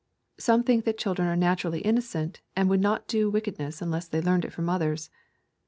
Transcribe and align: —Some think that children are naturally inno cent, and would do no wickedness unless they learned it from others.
—Some 0.39 0.63
think 0.63 0.83
that 0.85 0.97
children 0.97 1.27
are 1.27 1.35
naturally 1.35 1.83
inno 1.83 2.01
cent, 2.01 2.41
and 2.55 2.67
would 2.71 2.81
do 3.05 3.23
no 3.25 3.29
wickedness 3.29 3.83
unless 3.83 4.07
they 4.07 4.19
learned 4.19 4.45
it 4.45 4.51
from 4.51 4.67
others. 4.67 5.11